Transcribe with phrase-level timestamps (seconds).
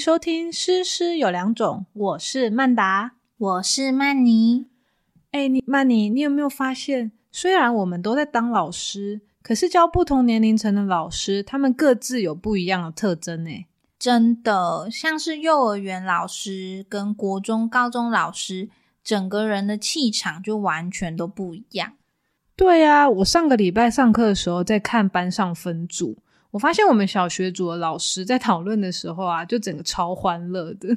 [0.00, 4.64] 收听《诗诗有两种》，我是曼达，我是曼妮。
[5.32, 13.66] 哎，你曼妮，你有没有发现，虽然我们都在当老师，可是教不同年龄层的老师，他们各自有不一样的特征呢？
[13.98, 18.70] 真的，像是幼儿园老师跟国中、高中老师，
[19.04, 21.92] 整个人的气场就完全都不一样。
[22.56, 26.16] 对啊，我上个礼拜上课的时候在看班上分组。
[26.50, 30.96] 我发现我们小学组的老师在讨论的时候啊，就整个超欢乐的。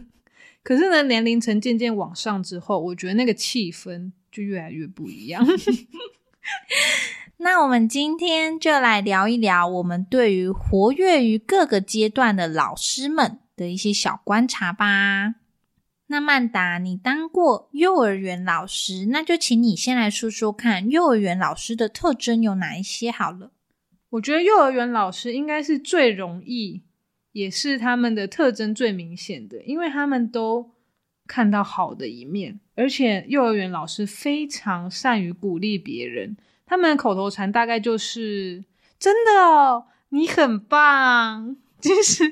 [0.63, 5.45] 可是呢，年龄层渐渐往上之后，我觉得那个气氛就越来越不一样。
[7.37, 15.35] 那我们今天就来聊一聊我们对于活跃于各个阶段的老师们的一些小观察吧。
[16.07, 23.51] 那曼达，你当过幼儿园老师，那就请你先来说说看，幼儿园老师的特征有哪一些好了。
[24.13, 26.83] 我觉得幼儿园老师应该是最容易，
[27.31, 30.69] 也是他们的特征最明显的，因为他们都
[31.25, 36.37] 看到好的一面，而且幼儿园老师非常善于鼓励别人。
[36.67, 38.63] 他们的口头禅大概就是
[38.99, 42.23] “真的哦，你很棒”，其实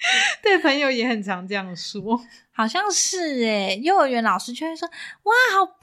[0.42, 2.20] 对朋友也很常这样说。
[2.52, 4.88] 好像是诶幼儿园老师就会说
[5.22, 5.74] ：“哇，好棒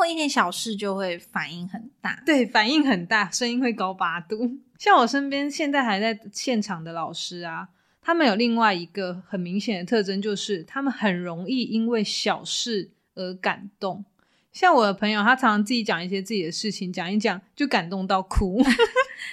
[0.00, 4.58] 哦！”一点小事就会反应很大，对，反应很大，声音会高八度。
[4.78, 7.68] 像我身边现在还在现场的老师啊，
[8.02, 14.04] 他们有另外一个很明显的特征，就是他们很容易因为小事而感动。
[14.52, 18.60] 像我的朋友，他常常自己讲一些自己的事情，讲一讲就感动到哭，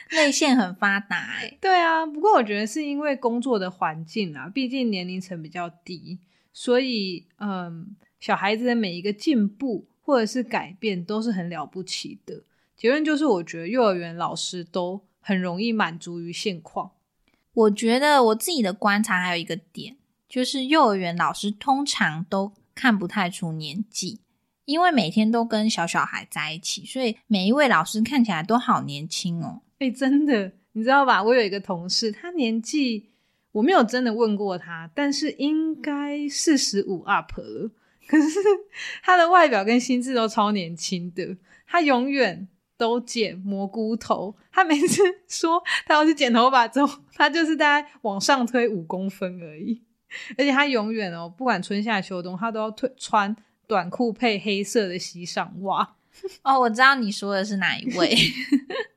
[0.09, 1.17] 泪腺很发达。
[1.39, 6.19] 哎，对啊，不过我觉得是因为工作的环境啊，毕竟年龄层比较低。
[6.53, 12.43] 所以，嗯，小孩子的每一个进步或者是改变都是很了不起的。
[12.75, 16.91] 结论就是，我觉得幼儿园老师都很容易满足于现况。
[17.53, 19.95] 我觉得我自己的观察还有一个点，
[20.27, 24.19] 就是幼儿园老师通常都看不太出年纪，
[24.65, 29.61] 因为每天都跟小小孩在一起，所以每一位老师看起来都好年轻哦。
[29.81, 31.23] 哎，真的，你知道吧？
[31.23, 33.09] 我有一个同事，他年纪。
[33.51, 37.69] 我没有真的问过他，但是应该四十五 up 了。
[38.07, 38.39] 可是
[39.03, 41.35] 他的外表跟心智都超年轻的。
[41.67, 42.47] 他永远
[42.77, 44.37] 都剪蘑菇头。
[44.53, 49.81] 他每次 说他要去剪头发之后，他就是大概往上推五公分而已。
[50.37, 53.35] 而且他永远哦，不管春夏秋冬，他都要推穿
[53.67, 55.95] 短裤配黑色的膝上袜。
[56.43, 58.15] 哦，我知道你说的是哪一位。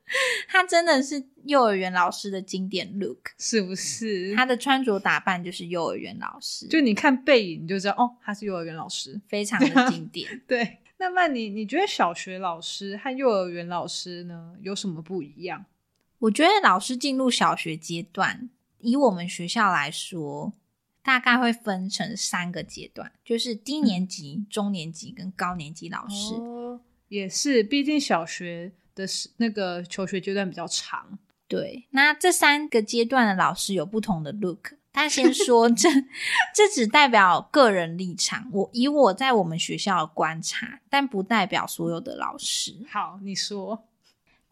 [0.48, 4.34] 他真的是幼儿园老师的经典 look，是不是？
[4.34, 10.40] 他的穿着打扮就是幼儿园老师，就你看背影你就知道哦，他是幼儿园老师，非常的经典。
[10.46, 15.64] 对，那曼妮，你觉得小学老师和幼儿园老师呢有什么不一样？
[16.18, 18.50] 我觉得老师进入小学阶段，
[18.80, 20.52] 以我们学校来说，
[21.02, 26.34] 大概会分成三个阶段，就是低年级、中年级跟高年级老师。
[26.34, 28.72] 哦，也是，毕竟小学。
[28.94, 31.18] 的是那个求学阶段比较长，
[31.48, 31.86] 对。
[31.90, 34.74] 那这三个阶段的老师有不同的 look。
[34.92, 35.88] 他先说，这
[36.54, 38.48] 这只代表个人立场。
[38.52, 42.76] 我以我在我们学校的观察，但不代表所有的老师。
[42.88, 43.82] 好，你说，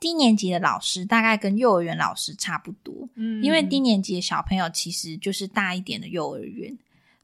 [0.00, 6.76] 低年级的老师大概跟幼儿园老师差不多，嗯，因为低年级的小朋友其实就是大一点的幼儿园，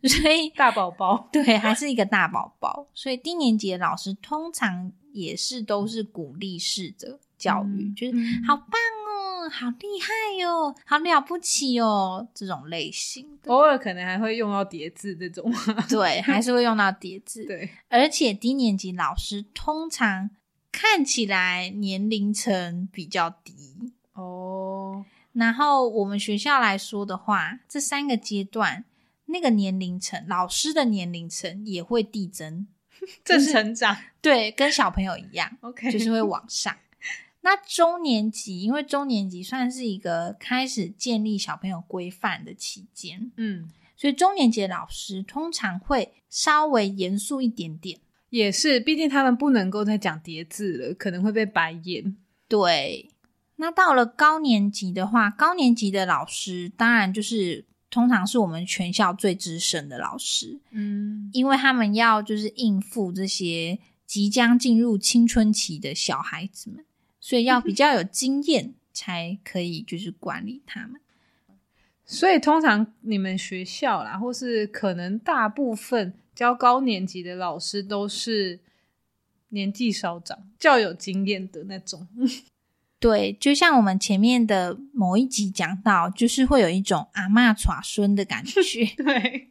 [0.03, 4.93] 所以大宝宝， 对，还是一个大宝宝，所以低年级的老师通常。
[5.11, 8.13] 也是都是鼓励式的教育，就是
[8.47, 13.27] 好棒哦，好厉害哟，好了不起哦，这种类型。
[13.47, 15.51] 偶尔可能还会用到叠字这种，
[15.89, 17.45] 对，还是会用到叠字。
[17.49, 20.31] 对，而且低年级老师通常
[20.71, 25.05] 看起来年龄层比较低哦。
[25.33, 28.85] 然后我们学校来说的话，这三个阶段
[29.29, 32.67] 那个年龄层老师的年龄层也会递增。
[33.25, 36.77] 正成长，对，跟小朋友一样， OK，就是会往上。
[37.43, 48.01] 那中年级，因为中年级算是一个开始建立小朋友规范的期间，嗯，所以中年级的老师通常会稍微严肃一点点。
[48.31, 52.17] 也是，毕竟他们不能够再讲叠字了，可能会被白眼。
[52.49, 53.09] 对，
[53.57, 57.65] 那到了高年级的话，高年级的老师当然就是。
[57.91, 66.85] 通常是我们全校最资深的老师，嗯，因为他们要就是应付这些即将进入青春期的小孩子们，
[67.19, 71.01] 所以要比较有经验才可以就是管理他们。
[72.05, 78.61] 所以通常你们学校啦，或是可能大部分教高年级的老师都是
[79.49, 82.07] 年纪稍长、较有经验的那种。
[83.01, 88.85] 对，就像我们前面的某一集讲到，就是会有一种阿妈耍孙的感觉。
[89.03, 89.51] 对。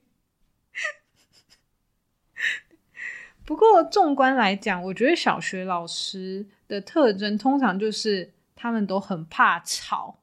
[3.45, 10.19] 不过，纵观来讲，我觉得小学老师的特征通常就是他们都很怕吵，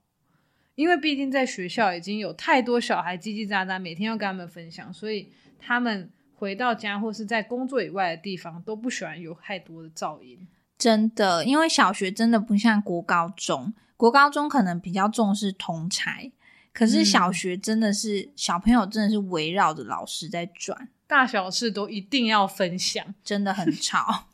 [0.75, 10.47] 因为毕竟在学校已经有太多小孩叽叽喳喳，每天要跟他们分享，所以他们回到家或是在工作以外的地方都不喜欢有太多的噪音。
[10.85, 16.31] 真的，因为小学真的不像国高中，国高中可能比较重视同才，
[16.75, 20.91] 可是小学真的是小朋友真的是围绕着老师在转。
[21.07, 24.27] 大小事都一定要分享，真的很吵。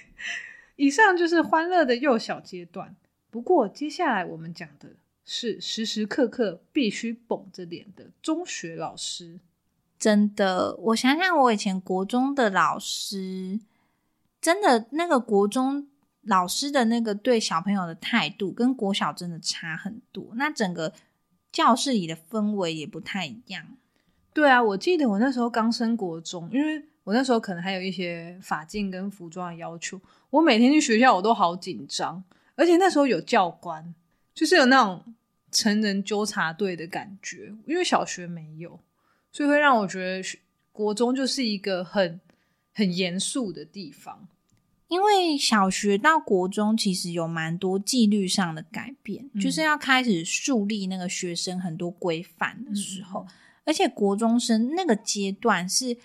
[0.76, 2.94] 以上就是欢乐的幼小阶段，
[3.30, 4.90] 不过接下来我们讲的
[5.24, 9.40] 是时时刻刻必须绷着脸的中学老师。
[9.98, 13.58] 真的，我想想，我以前国中的老师，
[14.40, 15.88] 真的那个国中
[16.22, 20.32] 老师的那个对小朋友的态度，跟国小真的差很多。
[20.36, 20.92] 那整个
[21.50, 23.66] 教室里的氛围也不太一样。
[24.32, 30.00] 对啊，我记得我那时候刚升国中，因为我那时候可能还有一些法镜跟服装的要求，
[30.30, 32.22] 我每天去学校我都好紧张，
[32.54, 33.94] 而且那时候有教官，
[34.34, 35.02] 就是有那种
[35.50, 38.78] 成人纠察队的感觉，因为小学没有，
[39.32, 40.22] 所以会让我觉得
[40.70, 42.20] 国中就是一个很
[42.78, 44.28] 很严肃的地方。
[44.86, 53.26] 因为小学到国中其实有蛮多纪律上的改变，就是要开始树立那个学生很多规范的时候。
[53.64, 55.98] 而且国中生那个阶段是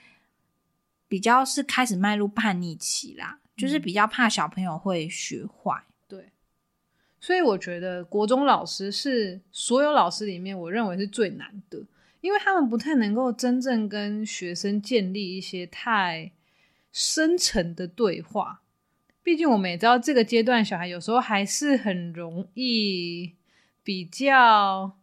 [1.07, 5.83] 比较是开始迈入叛逆期啦，就是比较怕小朋友会学坏。
[6.09, 6.31] 对，
[7.21, 11.85] 所以我觉得国中老师是所有老师里面我认为是最难的，
[12.19, 16.33] 因为他们不太能够真正跟学生建立一些太
[16.93, 18.61] 深层的对话。
[19.21, 23.33] 毕竟我们也知道，这个阶段小孩有时候还是很容易
[23.83, 24.93] 比较。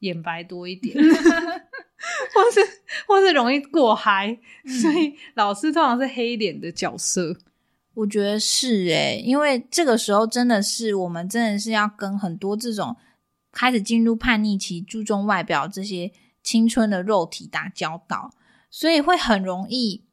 [0.00, 1.02] 眼白多一点， 或
[2.52, 2.60] 是
[3.08, 4.38] 或是容易过嗨，
[4.80, 7.36] 所以老师通常是黑脸的角色。
[7.94, 12.96] 我觉得是诶，因为这个时候真的是我们真的是要跟很多这种
[13.50, 16.12] 开始进入叛逆期、注重外表这些
[16.44, 18.30] 青春的肉体打交道，
[18.70, 20.04] 所以会很容易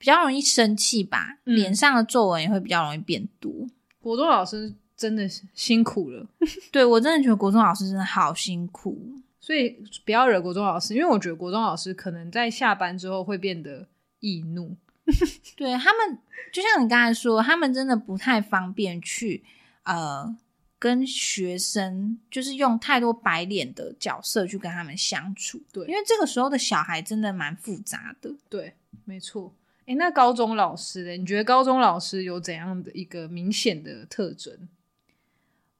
[0.00, 3.52] 比较容易生气吧，脸上的皱纹也会比较容易变多。
[4.00, 4.74] 国中老师。
[5.00, 6.28] 真的是辛苦了，
[6.70, 13.88] 对我真的觉得国中老师真的好辛苦，所以不要惹国中老师，因为我觉得国中老师可能在下班之后会变得
[14.18, 14.76] 易怒。
[15.56, 16.18] 对他们，
[16.52, 19.42] 就像你刚才说，他们真的不太方便去
[19.84, 20.36] 呃
[20.78, 25.62] 跟学生，就是用太多白脸的角色去跟他们相处。
[25.72, 28.30] 对，因为这个时候的小孩真的蛮复杂的。
[28.50, 28.74] 对，
[29.06, 29.54] 没错。
[29.90, 31.16] 哎，那高中老师呢？
[31.16, 34.68] 你觉得高中老师有怎样的一个明显的特征？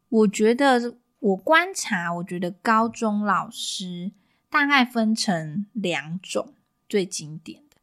[0.09, 4.11] 我觉得我观察，我觉得高中老师
[4.49, 6.55] 大概分成两种
[6.89, 7.77] 最经典的。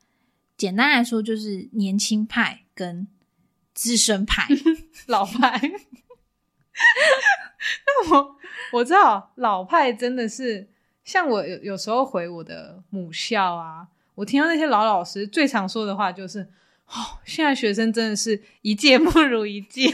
[0.58, 3.08] 简单来说，就是年轻派跟
[3.74, 4.50] 资深派、
[5.08, 5.62] 老派。
[7.86, 8.36] 那我
[8.74, 10.70] 我知道老派真的是
[11.06, 16.40] 像我有有时候回我的母校啊，我听到那些老老师最常说的话就是：
[16.88, 19.94] 哦，现在学生真的是一届不如一届。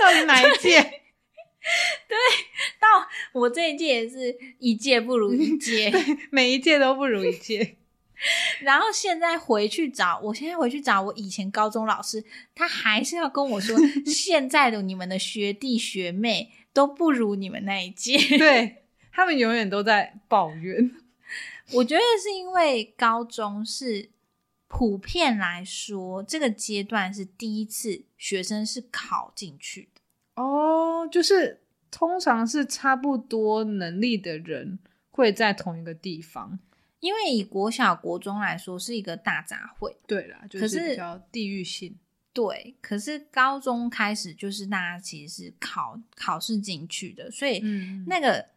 [0.00, 0.80] 到底哪一届？
[2.06, 2.16] 对，
[2.78, 2.86] 到
[3.32, 5.92] 我这一届也是一届不如一 届，
[6.30, 7.76] 每一届都不如一届。
[8.60, 12.22] 然后现在回去找，我现在回去找我以前高中老师，
[12.54, 18.16] 他还是要跟我说，现在的你们的学弟学妹都不如你们那一届。
[18.38, 20.92] 对他们永远都在抱怨。
[21.72, 24.10] 我觉得是因为高中是。
[24.66, 34.80] 普遍来说，这个阶段是第一次学生是考进去的哦，就是通常是差不多能力的人
[35.12, 36.58] 会在同一个地方，
[36.98, 41.96] 因为以国小、国中来说是一个大杂烩，对啦，就是比较地域性。
[42.32, 47.60] 对，可是高中开始就是大家其实是考考试进去的，所以
[48.08, 48.48] 那个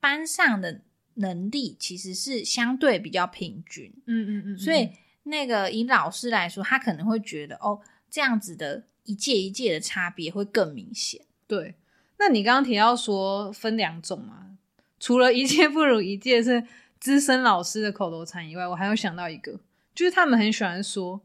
[0.00, 0.80] 班上的。
[1.16, 4.90] 能力其实是相对比较平均，嗯嗯嗯，所以
[5.24, 7.80] 那个以老师来说，他可能会觉得哦，
[8.10, 11.22] 这样子的一届一届的差别会更明显。
[11.46, 11.74] 对，
[12.18, 14.58] 那你刚刚提到说分两种嘛，
[15.00, 16.62] 除了一届不如一届是
[17.00, 19.58] 资深老师的口头禅以外，我还有想到一个，
[19.94, 21.22] 就是他们很喜欢说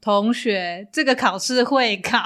[0.00, 2.18] 同学这个考试会考，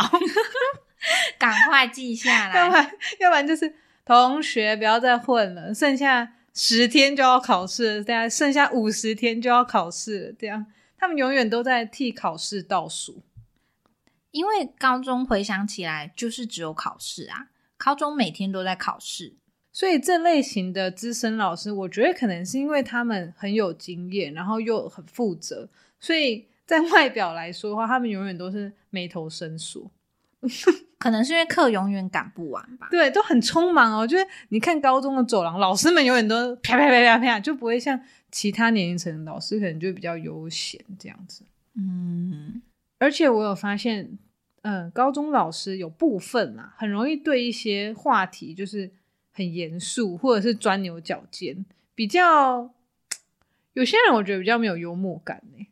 [1.37, 2.90] 赶快记下来， 要不然
[3.21, 3.75] 要不然就是
[4.05, 6.35] 同学不要再混了，剩下。
[6.58, 10.32] 十天就要考试，大家剩下五十天就要考试了。
[10.38, 10.64] 这样，
[10.96, 13.22] 他们永远都在替考试倒数。
[14.30, 19.34] 因为高中回想起来，就是只有考试啊，高中每天都在考试，
[19.70, 25.68] 所以这类型的资深老师，我觉得可能是因为他们很有经验，然后又很负责，
[26.00, 29.90] 所以在外表来说的话，他们永远都是眉头深锁。
[30.99, 32.88] 可能是因为课永远赶不完吧？
[32.90, 34.07] 对，都很匆忙哦。
[34.07, 38.00] 就是你看高中的走廊，老师们永远都啪啪啪啪啪，就不会像
[38.31, 41.45] 其他年龄层的老师可能就比较悠闲这样子。
[41.75, 42.62] 嗯，
[42.99, 44.19] 而且我有发现，
[44.62, 48.90] 嗯，高中老师有部分啊，很容易对一些话题就是
[49.33, 52.71] 很严肃，或者是钻牛角尖，比较
[53.75, 55.66] 有些人我觉得比较没有幽默感呢。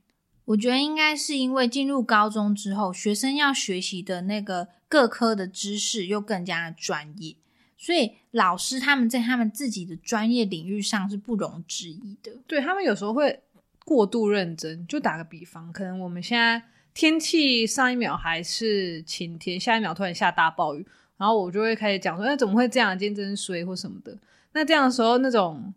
[0.46, 7.34] 我觉得应该是因为进入高中之后，学生要学习的那个各科的知识又更加的专业，
[7.78, 12.32] 所以老师他们在他们自己的专业领域上是不容置疑的。
[12.46, 13.40] 对他们有时候会
[13.86, 14.86] 过度认真。
[14.86, 20.86] 就打个比方，可能我们现在天气上一秒还是晴天，下一秒突然下大暴雨，
[21.16, 22.98] 然后我就会开始讲说：“那怎么会这样？
[22.98, 24.18] 今天真衰或什么的。”
[24.52, 25.72] 那这样的时候，那种。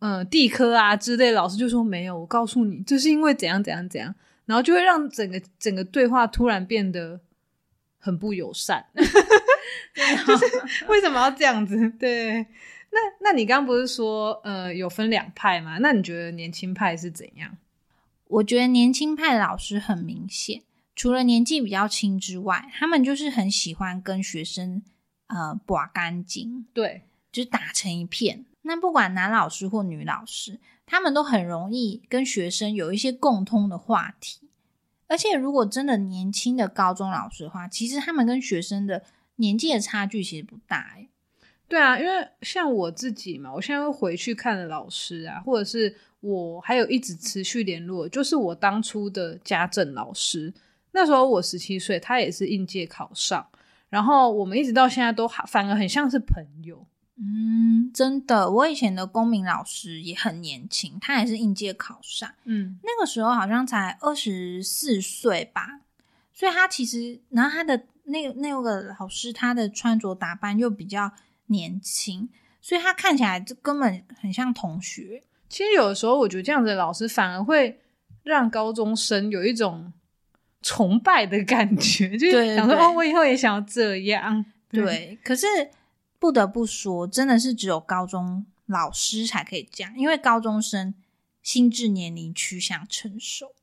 [0.00, 2.18] 嗯，地科啊之类，老师就说没有。
[2.18, 4.14] 我告诉你，就是因为怎样怎样怎样，
[4.46, 7.20] 然后就会让整个整个对话突然变得
[7.98, 8.84] 很不友善。
[10.26, 10.44] 就是
[10.88, 11.88] 为什么要这样子？
[11.98, 12.32] 对，
[12.90, 15.78] 那那你刚刚不是说呃有分两派吗？
[15.80, 17.56] 那你觉得年轻派是怎样？
[18.28, 20.62] 我觉得年轻派的老师很明显，
[20.96, 24.82] 除了年纪比较轻之外，他们就是很喜欢跟学生
[25.26, 28.46] 呃把干净，对，就是打成一片。
[28.62, 34.48] 那不管男老师或女老师，他们都很容易跟学生有一些共通的话题。
[35.06, 39.02] 而且，如果真的年轻的高中老师的话，其实他们跟学生的
[39.36, 40.92] 年纪的差距其实不大。
[40.94, 41.08] 哎，
[41.66, 50.54] 对啊，因为像我自己嘛，我现在会回去看的老师啊，或者是我还有一直持续联络，就是我当初的家政老师。
[50.92, 53.44] 那时候我十七岁，他也是应届考上，
[53.88, 56.86] 然后我们一直到现在都反而很像是朋友。
[57.22, 65.80] 嗯，真的，我以前的公民老师也很年轻，他也是应届考上，嗯，那个时候好像才二十四岁吧，
[66.32, 71.12] 所以他其实，然后他的那个那个老师，他的穿着打扮又比较
[71.48, 72.30] 年轻，
[72.62, 75.22] 所以他看起来就根本很像同学。
[75.50, 77.78] 其实有的时候，我觉得这样子的老师反而会
[78.22, 79.92] 让高中生有一种
[80.62, 84.42] 崇拜的感觉，就是想说，哦，我以后也想要这样。
[84.70, 85.46] 对，可是。
[86.20, 90.94] 不得不说，真的是只有高中老师才可以这样，因为高中生
[91.42, 93.54] 心智年龄趋向成熟，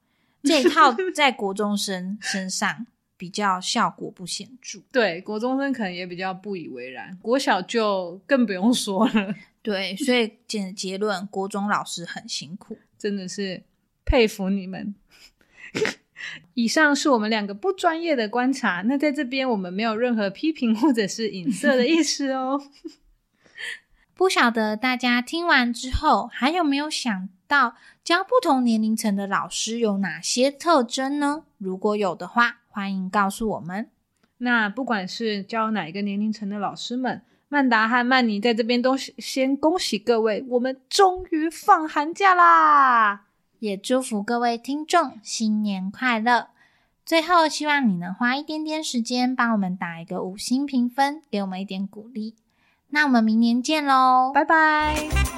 [0.44, 4.80] 这一套 在国中生身上比较效果不显著。
[4.92, 9.36] 对，国中生可能也比较不以为然，国小就更不用说了。
[9.62, 13.64] 对，所以结结论，国中老师很辛苦，真的是
[14.04, 14.96] 佩服你们。
[16.54, 22.62] 以上是我们两个不专业的观察，那在这边我们没有任何批评或者是影射的意思哦。
[24.16, 31.44] 不晓得大家听完之后，还有没有想到教不同年龄层的老师有哪些特征呢？
[31.60, 33.90] 如果有的话，欢迎告诉我们。
[34.40, 43.27] 那不管是教哪一个年龄层的老师们，曼达和曼妮在这边都先恭喜各位，我们终于放寒假啦！
[43.60, 46.50] 也祝福各位听众新年快乐！
[47.06, 52.36] 最后，希望你能花一点点时间帮我们打一个五星评分，给我们一点鼓励。
[52.90, 55.37] 那我们明年见喽，拜拜！